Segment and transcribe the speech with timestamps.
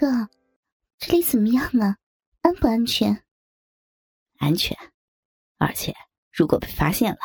[0.00, 0.30] 哥，
[0.96, 1.98] 这里怎么样啊？
[2.40, 3.22] 安不安全？
[4.38, 4.74] 安全，
[5.58, 5.94] 而且
[6.32, 7.20] 如果被发现了，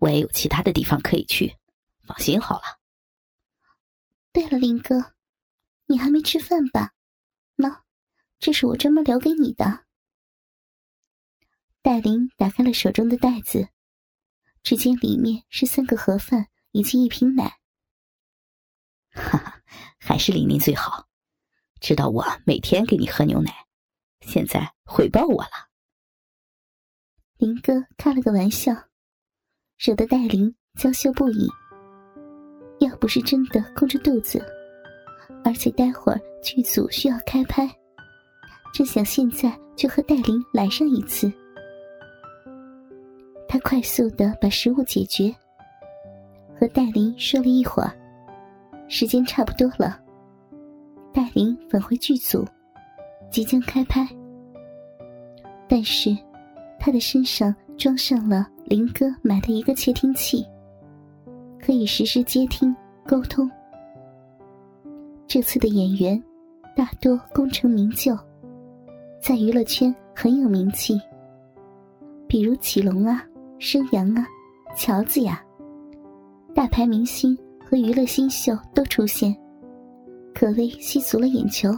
[0.00, 1.56] 我也有其他的地方可以去，
[2.02, 2.80] 放心好了。
[4.32, 5.14] 对了，林哥，
[5.86, 6.94] 你还没吃饭吧？
[7.56, 7.82] 喏，
[8.40, 9.86] 这是我专门留给你的。
[11.80, 13.68] 戴琳打开了手中的袋子，
[14.64, 17.60] 只见里面是三个盒饭以及一瓶奶。
[19.12, 19.62] 哈哈，
[20.00, 21.06] 还是玲玲最好，
[21.80, 23.50] 知道我每天给你喝牛奶，
[24.20, 25.50] 现在回报我了。
[27.38, 28.72] 林哥开了个玩笑，
[29.78, 31.48] 惹得戴琳娇羞不已。
[32.80, 34.44] 要不是真的空着肚子，
[35.42, 37.66] 而且待会儿剧组需要开拍，
[38.74, 41.32] 真想现在就和戴琳来上一次。
[43.48, 45.34] 他快速的把食物解决，
[46.58, 47.90] 和戴琳说了一会儿。
[48.88, 49.98] 时间差不多了，
[51.12, 52.44] 带领返回剧组，
[53.30, 54.08] 即将开拍。
[55.68, 56.16] 但是，
[56.78, 60.44] 他的身上装上了林哥买的一个窃听器，
[61.60, 62.74] 可以实时接听
[63.06, 63.50] 沟通。
[65.26, 66.22] 这次的演员
[66.74, 68.16] 大多功成名就，
[69.20, 71.00] 在娱乐圈很有名气，
[72.26, 73.24] 比如启龙啊、
[73.58, 74.26] 申阳啊、
[74.76, 75.42] 乔子呀，
[76.54, 77.36] 大牌明星。
[77.62, 79.32] 和娱乐新秀都出现，
[80.34, 81.70] 可谓吸足了眼球。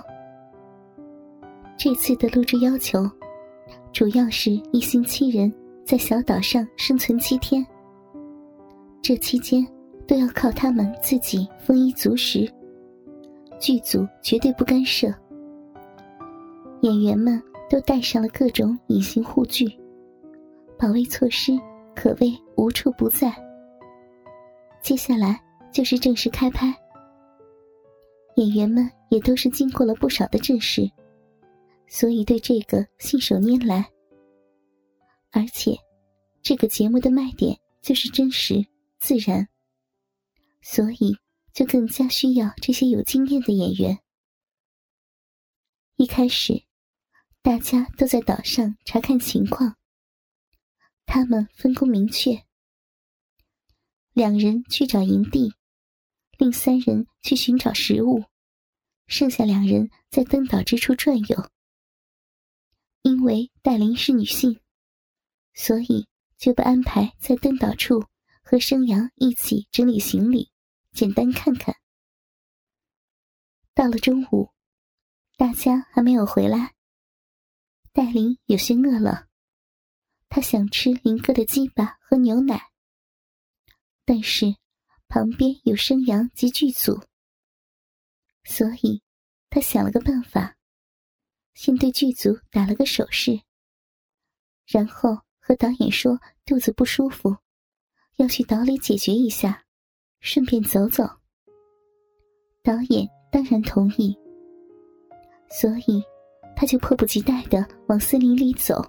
[1.77, 3.09] 这次的录制要求，
[3.93, 5.53] 主要是一行七人
[5.85, 7.67] 在小岛上生存七天，
[9.01, 9.67] 这期间
[10.07, 12.51] 都要靠他们自己丰衣足食，
[13.59, 15.13] 剧组绝对不干涉。
[16.83, 19.67] 演员们都带上了各种隐形护具，
[20.79, 21.53] 保卫措施
[21.95, 23.33] 可谓无处不在。
[24.83, 25.41] 接下来。
[25.73, 26.71] 就是正式开拍，
[28.37, 30.91] 演员们也都是经过了不少的阵势，
[31.87, 33.91] 所以对这个信手拈来。
[35.31, 35.77] 而且，
[36.43, 38.67] 这个节目的卖点就是真实
[38.99, 39.49] 自然，
[40.63, 41.17] 所以
[41.53, 43.99] 就更加需要这些有经验的演员。
[45.97, 46.65] 一开始，
[47.43, 49.77] 大家都在岛上查看情况，
[51.05, 52.45] 他们分工明确，
[54.13, 55.53] 两人去找营地。
[56.43, 58.25] 另三人去寻找食物，
[59.07, 61.51] 剩下两人在登岛之处转悠。
[63.03, 64.61] 因为戴琳是女性，
[65.55, 68.05] 所以就被安排在登岛处
[68.43, 70.51] 和生阳一起整理行李，
[70.91, 71.77] 简单看看。
[73.73, 74.51] 到了中午，
[75.37, 76.75] 大家还没有回来，
[77.93, 79.29] 戴琳有些饿了，
[80.29, 82.73] 她想吃林哥的鸡巴和牛奶，
[84.05, 84.57] 但是。
[85.13, 86.99] 旁边有生阳及剧组，
[88.45, 89.03] 所以
[89.51, 90.57] 他想了个办法，
[91.53, 93.39] 先对剧组打了个手势，
[94.67, 97.37] 然后和导演说肚子不舒服，
[98.17, 99.63] 要去岛里解决一下，
[100.21, 101.05] 顺便走走。
[102.63, 104.19] 导演当然同意，
[105.51, 106.03] 所以
[106.57, 108.83] 他就迫不及待的往森林里走。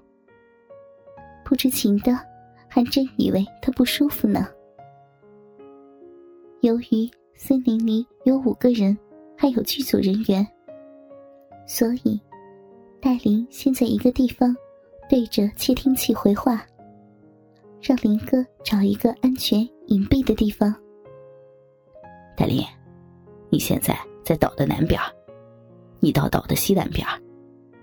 [1.44, 2.18] 不知情的
[2.70, 4.48] 还真以为他不舒服呢。
[6.64, 8.98] 由于森林里有五个人，
[9.38, 10.48] 还有剧组人员，
[11.68, 12.18] 所以
[13.02, 14.56] 戴琳先在一个地方
[15.10, 16.66] 对着窃听器回话，
[17.82, 20.74] 让林哥找一个安全隐蔽的地方。
[22.38, 22.64] 戴琳，
[23.50, 24.98] 你现在在岛的南边，
[26.00, 27.06] 你到岛的西南边，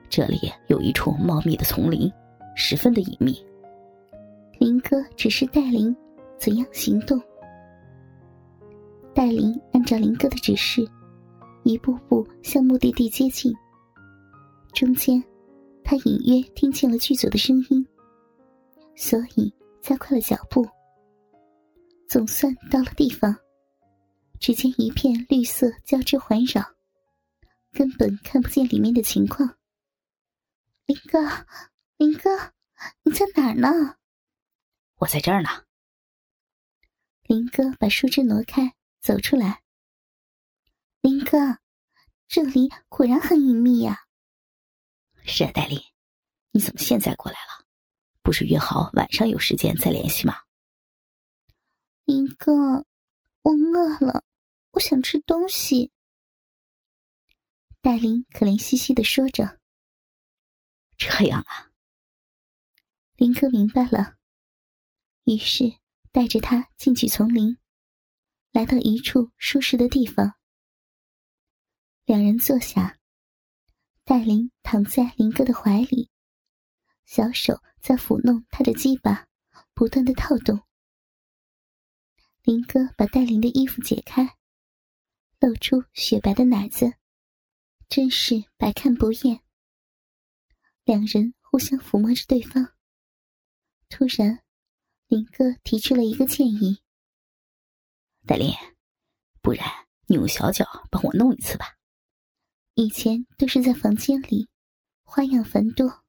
[0.08, 2.10] 这里有一处茂密的丛林，
[2.56, 3.44] 十分的隐秘。
[4.58, 5.94] 林哥只是带领
[6.38, 7.20] 怎样行动。
[9.15, 10.88] 戴琳按照林哥的指示，
[11.65, 13.53] 一步步向目的地接近。
[14.72, 15.22] 中间，
[15.84, 17.87] 他隐约听见了剧组的声音，
[18.94, 20.66] 所以加快了脚步。
[22.09, 23.37] 总算到了地方，
[24.38, 26.62] 只见一片绿色交织环绕，
[27.72, 29.56] 根本看不见里面的情况。
[30.87, 31.19] 林哥，
[31.96, 32.31] 林哥，
[33.02, 33.96] 你在哪儿呢？
[34.96, 35.49] 我在这儿呢。
[37.25, 38.75] 林哥把树枝挪开。
[39.00, 39.62] 走出来，
[41.00, 41.58] 林哥，
[42.29, 44.06] 这里果然很隐秘呀。
[45.25, 45.81] 是啊，戴琳，
[46.50, 47.67] 你怎么现在过来了？
[48.23, 50.43] 不是约好晚上有时间再联系吗？
[52.05, 52.85] 林哥，
[53.43, 54.23] 我饿了，
[54.73, 55.91] 我想吃东西。
[57.81, 59.58] 戴琳可怜兮兮的说着。
[60.99, 61.70] 这样啊，
[63.17, 64.19] 林哥明白了，
[65.25, 65.79] 于是
[66.12, 67.56] 带着他进去丛林。
[68.52, 70.35] 来到一处舒适的地方，
[72.05, 72.99] 两人坐下，
[74.05, 76.11] 戴琳躺在林哥的怀里，
[77.05, 79.29] 小手在抚弄他的鸡巴，
[79.73, 80.61] 不断的套动。
[82.43, 84.37] 林哥把戴琳的衣服解开，
[85.38, 86.94] 露出雪白的奶子，
[87.88, 89.41] 真是百看不厌。
[90.85, 92.75] 两人互相抚摸着对方。
[93.88, 94.43] 突然，
[95.06, 96.82] 林哥提出了一个建议
[98.31, 98.55] ：“戴琳，
[99.43, 99.67] 不然
[100.06, 101.77] 你用小脚帮我弄一次吧。”
[102.75, 104.49] 以前都是在房间里，
[105.03, 106.05] 花样繁多，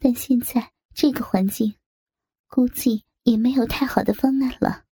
[0.00, 1.76] 但现在这个环境，
[2.48, 4.84] 估计也没有太好的方案了。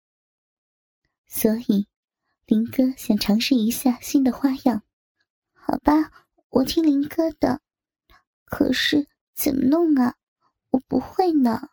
[1.25, 1.87] 所以，
[2.45, 4.83] 林哥想尝试一下新的花样。
[5.53, 7.59] 好吧，我听林哥的。
[8.45, 10.13] 可是怎么弄啊？
[10.69, 11.69] 我不会呢。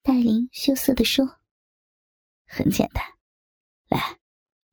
[0.00, 1.40] 戴琳羞涩的说
[2.54, 3.04] ：“很简单，
[3.88, 4.16] 来，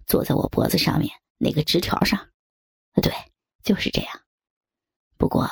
[0.05, 2.29] 坐在我脖子上面那个枝条上。”，
[3.01, 3.11] 对，
[3.63, 4.21] 就是这样。
[5.17, 5.49] 不过，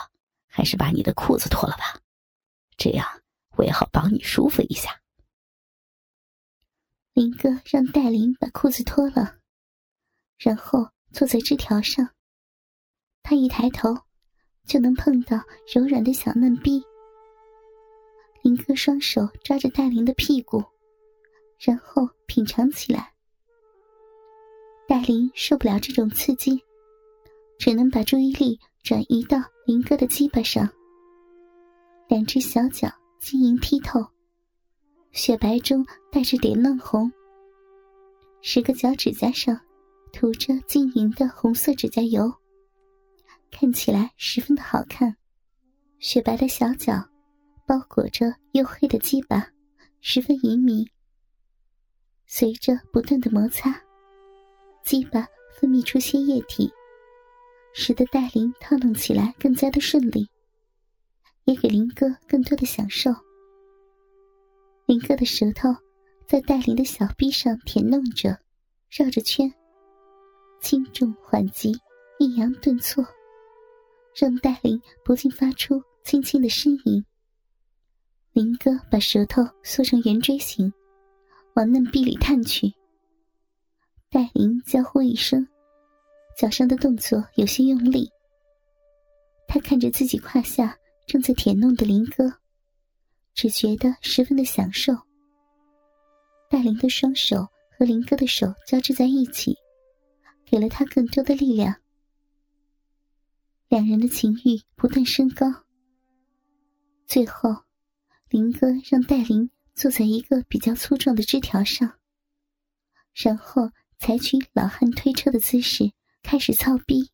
[0.48, 2.00] 还是把你的裤子脱了吧，
[2.78, 3.08] 这样
[3.58, 5.02] 我也好帮你舒服一下。
[7.14, 9.40] 林哥让戴琳把裤子脱了，
[10.38, 12.14] 然后坐在枝条上。
[13.24, 13.96] 他一抬头，
[14.66, 15.38] 就能碰到
[15.74, 16.84] 柔软的小嫩逼。
[18.44, 20.64] 林哥双手抓着戴琳的屁股，
[21.60, 23.14] 然后品尝起来。
[24.88, 26.60] 戴琳受不了这种刺激。
[27.60, 30.68] 只能把注意力转移到林哥的鸡巴上，
[32.08, 32.88] 两只小脚
[33.20, 34.00] 晶莹剔透，
[35.12, 37.12] 雪白中带着点嫩红。
[38.42, 39.60] 十个脚趾甲上
[40.14, 42.34] 涂着晶莹的红色指甲油，
[43.52, 45.14] 看起来十分的好看。
[46.00, 46.94] 雪白的小脚
[47.68, 49.46] 包裹着黝黑的鸡巴，
[50.00, 50.90] 十分隐秘。
[52.32, 53.76] 随着不断的摩擦，
[54.86, 55.28] 鸡巴
[55.60, 56.72] 分泌出些液体。
[57.74, 60.28] 使得戴琳套弄起来更加的顺利，
[61.46, 63.12] 也给林哥更多的享受。
[64.86, 65.70] 林哥的舌头
[66.28, 68.38] 在戴琳的小臂上舔弄着，
[68.90, 69.52] 绕着圈，
[70.62, 71.72] 轻重缓急，
[72.20, 73.04] 抑扬顿挫，
[74.16, 77.04] 让戴琳不禁发出轻轻的呻吟。
[78.34, 80.72] 林哥把舌头缩成圆锥形，
[81.60, 82.74] 往嫩壁里探去。
[84.10, 85.46] 戴琳娇呼一声。
[86.38, 88.10] 脚上的动作有些用力，
[89.46, 90.74] 他看着自己胯下
[91.06, 92.34] 正在舔弄的林哥，
[93.34, 94.94] 只觉得十分的享受。
[96.50, 97.46] 戴琳的双手
[97.78, 99.54] 和林哥的手交织在一起，
[100.46, 101.76] 给了他更多的力量。
[103.68, 105.46] 两人的情欲不断升高。
[107.06, 107.54] 最后，
[108.30, 112.02] 林哥让戴琳坐在一个比较粗壮的枝条上，
[113.14, 115.94] 然后采取老汉推车的姿势。
[116.22, 117.10] 开始操逼，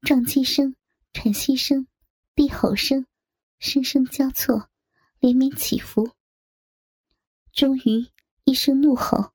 [0.00, 0.74] 撞击声、
[1.12, 1.86] 喘息声、
[2.34, 3.04] 低吼声，
[3.58, 4.70] 声声交错，
[5.18, 6.10] 连绵起伏。
[7.52, 8.10] 终于
[8.44, 9.34] 一声怒吼，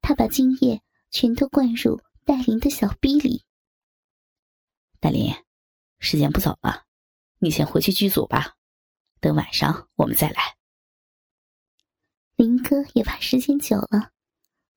[0.00, 3.44] 他把精液全都灌入戴琳的小逼里。
[4.98, 5.32] 戴琳，
[6.00, 6.86] 时间不早了，
[7.38, 8.56] 你先回去剧组吧，
[9.20, 10.57] 等晚上我们再来。
[12.38, 14.12] 林哥也怕时间久了，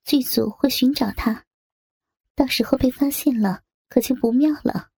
[0.03, 1.45] 剧组会寻找他。
[2.33, 4.89] 到时候被发现了，可就不妙了。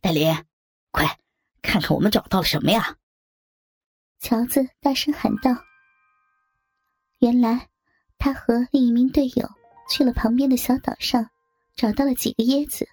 [0.00, 0.34] 戴琳，
[0.90, 1.20] 快
[1.60, 2.96] 看看我们找到了什么呀！
[4.18, 5.50] 乔子大声喊道
[7.20, 7.68] ：“原来
[8.16, 9.46] 他和另一名队友
[9.90, 11.30] 去了旁边的小岛上，
[11.74, 12.88] 找到了几个椰子。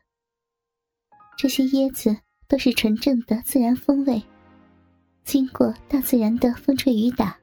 [1.38, 4.22] 这些椰子都是纯正的自然风味，
[5.28, 7.38] 经过大自然的风吹雨打，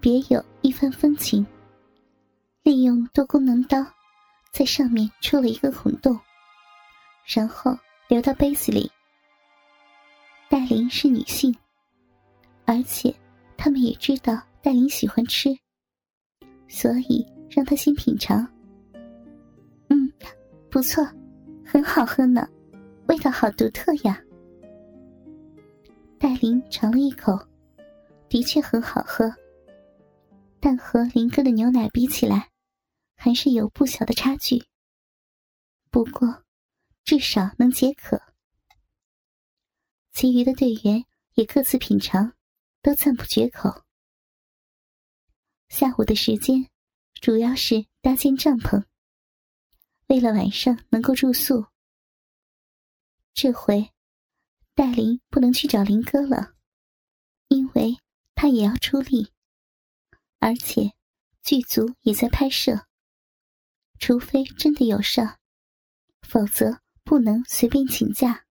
[0.00, 1.46] 别有一番风情。
[2.62, 3.84] 利用多功能刀。”
[4.50, 6.18] 在上面戳了一个孔洞，
[7.26, 7.74] 然后
[8.08, 8.90] 流到杯子里。
[10.50, 11.54] 戴琳是女性，
[12.66, 13.14] 而且
[13.56, 15.48] 他们也知道戴琳喜欢吃，
[16.68, 18.46] 所以让她先品尝。
[19.88, 20.12] 嗯，
[20.70, 21.02] 不错，
[21.64, 22.46] 很好喝呢，
[23.08, 24.18] 味道好独特呀。
[26.32, 27.38] 艾琳尝了一口，
[28.30, 29.30] 的确很好喝，
[30.58, 32.50] 但和林哥的牛奶比起来。
[33.14, 34.64] 还是有不小的差距，
[35.90, 36.42] 不过
[37.04, 38.20] 至少能解渴。
[40.12, 42.32] 其余的队员也各自品尝，
[42.80, 43.84] 都赞不绝口。
[45.68, 46.66] 下午的时间
[47.20, 48.82] 主要是搭建帐篷，
[50.06, 51.66] 为了晚上能够住宿。
[53.34, 53.88] 这回
[54.74, 56.54] 戴琳不能去找林哥了，
[57.48, 57.98] 因为
[58.34, 59.30] 他也要出力，
[60.38, 60.92] 而且
[61.42, 62.86] 剧组也在拍摄。
[63.98, 65.20] 除非真的有事，
[66.22, 68.46] 否则不能随便请假。